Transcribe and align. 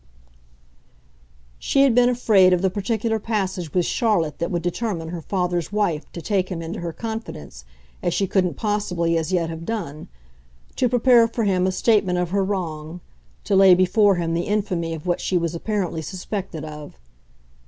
She 1.59 1.83
had 1.83 1.93
been 1.93 2.09
afraid 2.09 2.53
of 2.53 2.63
the 2.63 2.71
particular 2.71 3.19
passage 3.19 3.71
with 3.71 3.85
Charlotte 3.85 4.39
that 4.39 4.49
would 4.49 4.63
determine 4.63 5.09
her 5.09 5.21
father's 5.21 5.71
wife 5.71 6.11
to 6.13 6.23
take 6.23 6.49
him 6.49 6.59
into 6.59 6.79
her 6.79 6.91
confidence 6.91 7.65
as 8.01 8.11
she 8.11 8.25
couldn't 8.25 8.55
possibly 8.55 9.15
as 9.15 9.31
yet 9.31 9.51
have 9.51 9.63
done, 9.63 10.07
to 10.77 10.89
prepare 10.89 11.27
for 11.27 11.43
him 11.43 11.67
a 11.67 11.71
statement 11.71 12.17
of 12.17 12.31
her 12.31 12.43
wrong, 12.43 12.99
to 13.43 13.55
lay 13.55 13.75
before 13.75 14.15
him 14.15 14.33
the 14.33 14.47
infamy 14.47 14.95
of 14.95 15.05
what 15.05 15.21
she 15.21 15.37
was 15.37 15.53
apparently 15.53 16.01
suspected 16.01 16.65
of. 16.65 16.97